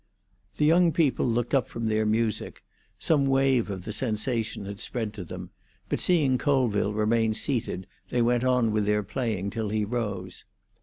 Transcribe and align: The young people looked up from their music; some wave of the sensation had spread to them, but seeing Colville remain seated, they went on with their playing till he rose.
The 0.57 0.65
young 0.65 0.91
people 0.91 1.27
looked 1.27 1.53
up 1.53 1.67
from 1.67 1.85
their 1.85 2.07
music; 2.07 2.63
some 2.97 3.27
wave 3.27 3.69
of 3.69 3.85
the 3.85 3.91
sensation 3.91 4.65
had 4.65 4.79
spread 4.79 5.13
to 5.13 5.23
them, 5.23 5.51
but 5.89 5.99
seeing 5.99 6.39
Colville 6.39 6.93
remain 6.93 7.35
seated, 7.35 7.85
they 8.09 8.23
went 8.23 8.43
on 8.43 8.71
with 8.71 8.87
their 8.87 9.03
playing 9.03 9.51
till 9.51 9.69
he 9.69 9.85
rose. 9.85 10.43